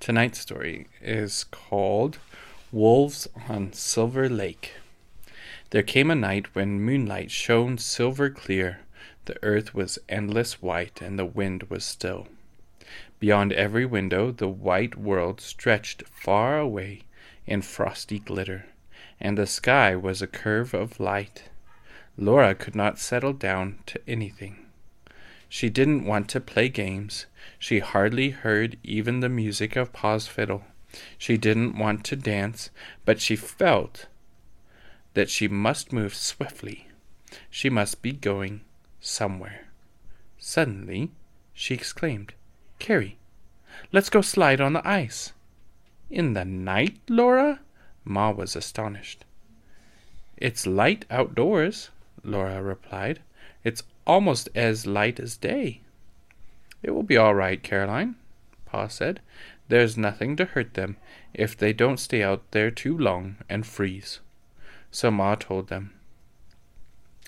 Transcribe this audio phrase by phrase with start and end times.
[0.00, 2.18] Tonight's story is called
[2.72, 4.72] Wolves on Silver Lake.
[5.70, 8.80] There came a night when moonlight shone silver clear,
[9.26, 12.28] the earth was endless white, and the wind was still.
[13.18, 17.02] Beyond every window the white world stretched far away
[17.46, 18.64] in frosty glitter,
[19.20, 21.50] and the sky was a curve of light.
[22.16, 24.64] Laura could not settle down to anything.
[25.52, 27.26] She didn't want to play games.
[27.58, 30.62] She hardly heard even the music of Pa's fiddle.
[31.18, 32.70] She didn't want to dance,
[33.04, 34.06] but she felt
[35.14, 36.86] that she must move swiftly.
[37.50, 38.60] She must be going
[39.00, 39.66] somewhere.
[40.38, 41.10] Suddenly,
[41.52, 42.32] she exclaimed,
[42.78, 43.18] Carrie,
[43.90, 45.32] let's go slide on the ice.
[46.10, 47.58] In the night, Laura?
[48.04, 49.24] Ma was astonished.
[50.36, 51.90] It's light outdoors,
[52.22, 53.20] Laura replied.
[53.64, 55.80] It's almost as light as day.
[56.82, 58.16] It will be all right, Caroline,
[58.66, 59.20] Pa said.
[59.68, 60.96] There's nothing to hurt them
[61.32, 64.20] if they don't stay out there too long and freeze.
[64.90, 65.92] So Ma told them,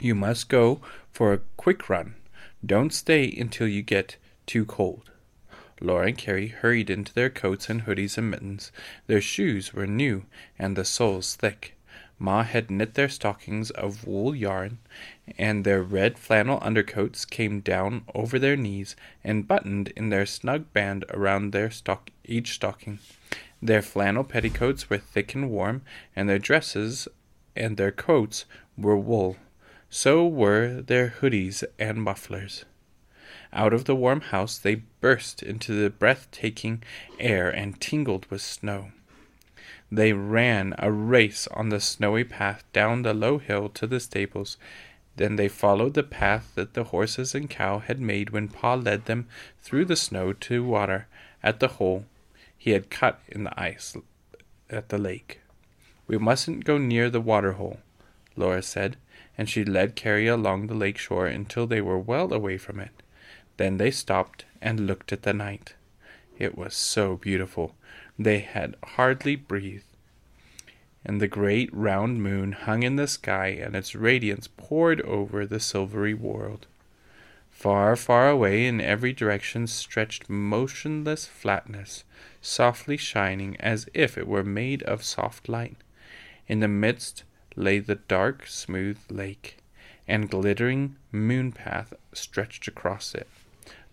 [0.00, 0.80] You must go
[1.12, 2.16] for a quick run.
[2.64, 4.16] Don't stay until you get
[4.46, 5.10] too cold.
[5.80, 8.72] Laura and Carrie hurried into their coats and hoodies and mittens.
[9.06, 10.24] Their shoes were new
[10.58, 11.76] and the soles thick.
[12.18, 14.78] Ma had knit their stockings of wool yarn,
[15.36, 20.72] and their red flannel undercoats came down over their knees and buttoned in their snug
[20.72, 22.98] band around their stock each stocking.
[23.60, 25.82] Their flannel petticoats were thick and warm,
[26.14, 27.08] and their dresses
[27.56, 28.44] and their coats
[28.76, 29.36] were wool.
[29.90, 32.64] So were their hoodies and mufflers.
[33.52, 36.82] Out of the warm house they burst into the breathtaking
[37.18, 38.90] air and tingled with snow.
[39.94, 44.56] They ran a race on the snowy path down the low hill to the stables.
[45.14, 49.04] Then they followed the path that the horses and cow had made when Pa led
[49.04, 49.28] them
[49.62, 51.06] through the snow to water
[51.44, 52.06] at the hole
[52.58, 53.96] he had cut in the ice
[54.68, 55.40] at the lake.
[56.08, 57.78] We mustn't go near the water hole,
[58.34, 58.96] Laura said,
[59.38, 63.02] and she led Carrie along the lake shore until they were well away from it.
[63.58, 65.74] Then they stopped and looked at the night.
[66.36, 67.76] It was so beautiful.
[68.18, 69.84] They had hardly breathed,
[71.04, 75.60] and the great round moon hung in the sky, and its radiance poured over the
[75.60, 76.66] silvery world.
[77.50, 82.04] Far, far away in every direction stretched motionless flatness,
[82.40, 85.76] softly shining as if it were made of soft light.
[86.46, 87.24] In the midst
[87.56, 89.56] lay the dark, smooth lake,
[90.06, 93.28] and glittering moon path stretched across it.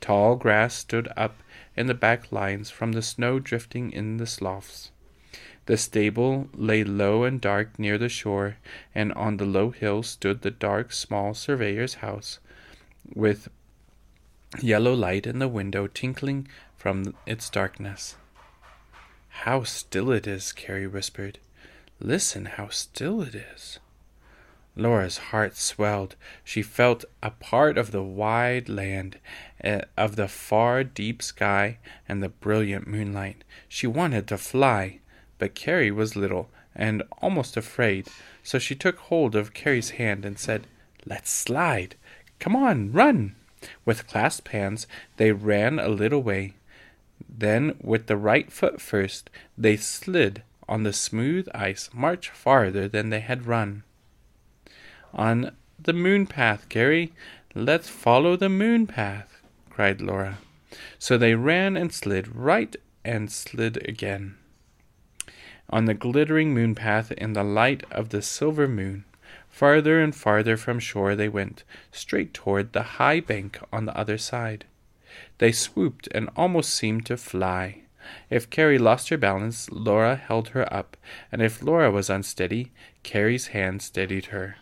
[0.00, 1.42] Tall grass stood up
[1.76, 4.90] in the back lines from the snow drifting in the sloughs.
[5.66, 8.56] The stable lay low and dark near the shore,
[8.94, 12.38] and on the low hill stood the dark, small surveyor's house,
[13.14, 13.48] with
[14.60, 16.46] yellow light in the window tinkling
[16.76, 18.16] from its darkness.
[19.28, 21.38] How still it is, Carrie whispered.
[21.98, 23.80] Listen how still it is.
[24.78, 26.16] Laura's heart swelled.
[26.44, 29.18] She felt a part of the wide land,
[29.64, 33.42] uh, of the far deep sky and the brilliant moonlight.
[33.68, 34.98] She wanted to fly,
[35.38, 38.08] but Carrie was little and almost afraid,
[38.42, 40.66] so she took hold of Carrie's hand and said,
[41.06, 41.94] Let's slide.
[42.38, 43.34] Come on, run.
[43.86, 46.52] With clasped hands, they ran a little way.
[47.26, 53.08] Then, with the right foot first, they slid on the smooth ice much farther than
[53.08, 53.84] they had run
[55.16, 55.50] on
[55.82, 57.12] the moon path, Carrie.
[57.54, 59.40] Let's follow the moon path,
[59.70, 60.38] cried Laura.
[60.98, 64.36] So they ran and slid right and slid again.
[65.70, 69.04] On the glittering moon path in the light of the silver moon,
[69.48, 74.18] farther and farther from shore they went, straight toward the high bank on the other
[74.18, 74.66] side.
[75.38, 77.82] They swooped and almost seemed to fly.
[78.30, 80.96] If Carrie lost her balance, Laura held her up,
[81.32, 82.70] and if Laura was unsteady,
[83.02, 84.56] Carrie's hand steadied her.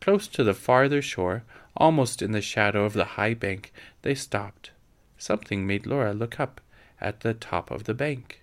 [0.00, 1.44] Close to the farther shore,
[1.76, 4.70] almost in the shadow of the high bank, they stopped.
[5.18, 6.60] Something made Laura look up
[7.00, 8.42] at the top of the bank.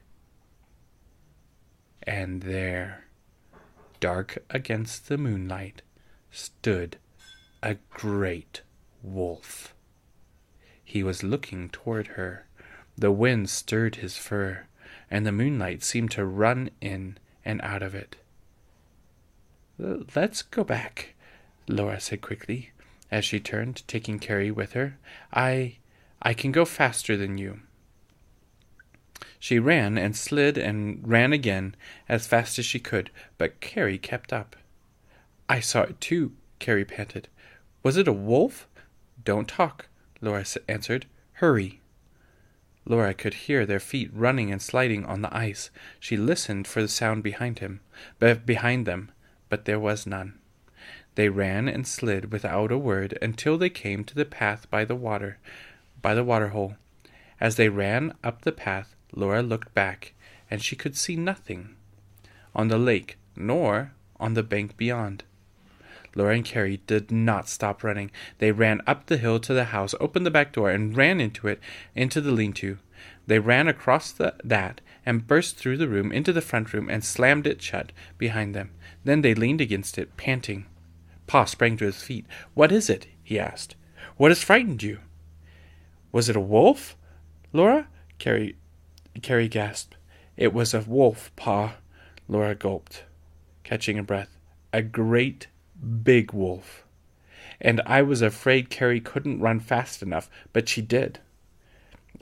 [2.04, 3.06] And there,
[4.00, 5.82] dark against the moonlight,
[6.32, 6.98] stood
[7.62, 8.62] a great
[9.02, 9.74] wolf.
[10.84, 12.46] He was looking toward her.
[12.98, 14.66] The wind stirred his fur,
[15.10, 18.18] and the moonlight seemed to run in and out of it.
[19.78, 21.13] Let's go back,
[21.68, 22.72] Laura said quickly,
[23.12, 24.98] as she turned, taking Carrie with her.
[25.34, 25.78] I
[26.22, 27.60] I can go faster than you.
[29.40, 31.76] She ran and slid and ran again
[32.08, 34.56] as fast as she could, but Carrie kept up.
[35.50, 37.28] I saw it too, Carrie panted.
[37.84, 38.68] Was it a wolf?
[39.24, 39.88] Don't talk,
[40.22, 41.06] Laura answered.
[41.34, 41.82] Hurry.
[42.86, 45.70] Laura could hear their feet running and sliding on the ice.
[46.00, 47.82] She listened for the sound behind him,
[48.20, 49.12] behind them,
[49.50, 50.40] but there was none.
[51.16, 54.96] They ran and slid without a word until they came to the path by the
[54.96, 55.38] water,
[56.02, 56.76] by the water hole.
[57.40, 60.14] As they ran up the path, Laura looked back,
[60.50, 61.76] and she could see nothing
[62.56, 65.24] on the lake, nor on the bank beyond.
[66.16, 68.12] Laura and Carrie did not stop running.
[68.38, 71.48] They ran up the hill to the house, opened the back door, and ran into
[71.48, 71.60] it,
[71.96, 72.78] into the lean to.
[73.26, 77.04] They ran across the, that and burst through the room into the front room and
[77.04, 78.72] slammed it shut behind them.
[79.04, 80.66] Then they leaned against it, panting.
[81.28, 82.26] Pa sprang to his feet.
[82.54, 83.08] What is it?
[83.24, 83.76] he asked.
[84.18, 85.00] What has frightened you?
[86.12, 86.96] Was it a wolf?
[87.52, 87.88] Laura?
[88.20, 88.56] Carrie,
[89.22, 89.96] Carrie gasped.
[90.38, 91.76] It was a wolf, Pa.
[92.28, 93.04] Laura gulped,
[93.64, 94.38] catching a breath.
[94.72, 95.48] A great
[96.04, 96.86] big wolf.
[97.62, 101.20] And I was afraid Carrie couldn't run fast enough, but she did.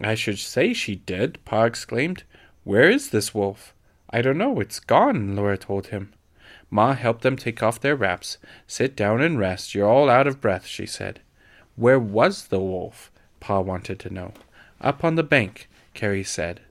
[0.03, 2.23] I should say she did, Pa exclaimed.
[2.63, 3.73] Where is this wolf?
[4.09, 6.13] I don't know, it's gone, Laura told him.
[6.73, 8.37] Ma helped them take off their wraps.
[8.65, 9.75] Sit down and rest.
[9.75, 11.19] You're all out of breath, she said.
[11.75, 13.11] Where was the wolf?
[13.41, 14.33] Pa wanted to know.
[14.79, 16.61] Up on the bank, Carrie said.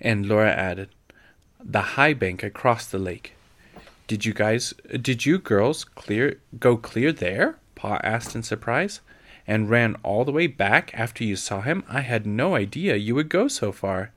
[0.00, 0.88] And Laura added,
[1.62, 3.34] The high bank across the lake.
[4.06, 7.58] Did you guys, did you girls clear, go clear there?
[7.74, 9.00] Pa asked in surprise.
[9.46, 11.84] And ran all the way back after you saw him?
[11.86, 14.12] I had no idea you would go so far.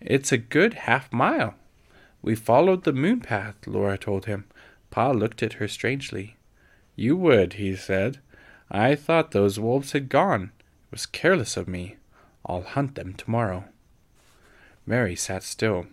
[0.00, 1.54] It's a good half mile.
[2.24, 4.46] We followed the moon path, Laura told him.
[4.90, 6.36] Pa looked at her strangely.
[6.96, 8.20] You would, he said.
[8.70, 10.50] I thought those wolves had gone.
[10.86, 11.96] It was careless of me.
[12.46, 13.64] I'll hunt them tomorrow.
[14.86, 15.84] Mary sat still,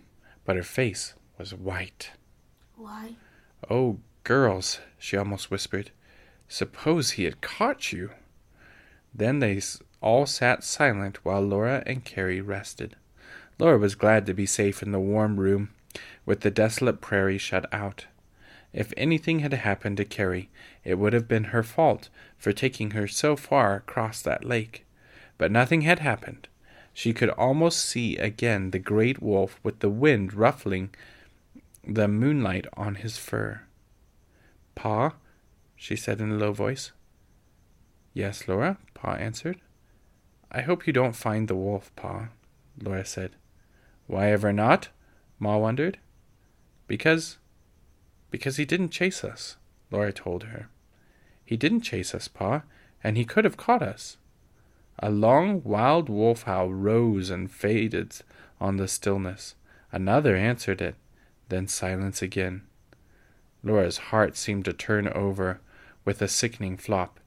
[0.46, 2.12] but her face was white.
[2.76, 3.16] Why?
[3.68, 5.90] Oh, girls, she almost whispered.
[6.48, 8.08] Suppose he had caught you.
[9.14, 9.60] Then they
[10.00, 12.96] all sat silent while Laura and Carrie rested.
[13.58, 15.68] Laura was glad to be safe in the warm room,
[16.24, 18.06] with the desolate prairie shut out.
[18.72, 20.48] If anything had happened to Carrie,
[20.84, 22.08] it would have been her fault
[22.38, 24.86] for taking her so far across that lake.
[25.36, 26.48] But nothing had happened.
[26.94, 30.90] She could almost see again the great wolf with the wind ruffling
[31.86, 33.62] the moonlight on his fur.
[34.74, 35.14] Pa,
[35.74, 36.92] she said in a low voice.
[38.14, 39.60] Yes, Laura, Pa answered.
[40.50, 42.28] I hope you don't find the wolf, Pa,
[42.80, 43.32] Laura said.
[44.06, 44.88] Why ever not?
[45.38, 45.98] Ma wondered.
[46.92, 47.38] Because.
[48.30, 49.56] Because he didn't chase us,
[49.90, 50.68] Laura told her.
[51.42, 52.64] He didn't chase us, Pa,
[53.02, 54.18] and he could have caught us.
[54.98, 58.16] A long, wild wolf howl rose and faded
[58.60, 59.54] on the stillness.
[59.90, 60.96] Another answered it,
[61.48, 62.60] then silence again.
[63.64, 65.62] Laura's heart seemed to turn over
[66.04, 67.18] with a sickening flop,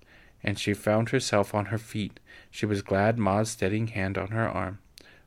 [0.44, 2.20] and she found herself on her feet.
[2.52, 4.78] She was glad Ma's steadying hand on her arm.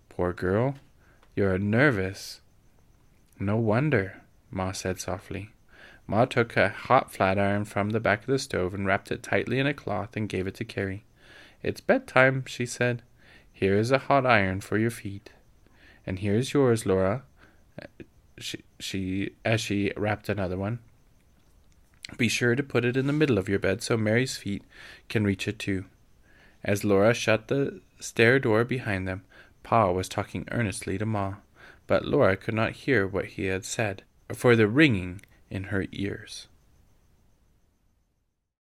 [0.08, 0.76] Poor girl,
[1.34, 2.40] you're nervous.
[3.40, 5.50] No wonder, Ma said softly.
[6.06, 9.58] Ma took a hot flatiron from the back of the stove and wrapped it tightly
[9.58, 11.04] in a cloth and gave it to Carrie.
[11.62, 13.02] It's bedtime, she said.
[13.52, 15.30] Here is a hot iron for your feet.
[16.06, 17.24] And here's yours, Laura.
[17.80, 18.04] Uh,
[18.38, 20.78] she, she, as she wrapped another one.
[22.16, 24.62] Be sure to put it in the middle of your bed so Mary's feet
[25.10, 25.84] can reach it too.
[26.64, 29.24] As Laura shut the stair door behind them,
[29.62, 31.34] Pa was talking earnestly to Ma,
[31.86, 34.04] but Laura could not hear what he had said
[34.34, 35.20] for the ringing
[35.50, 36.48] in her ears.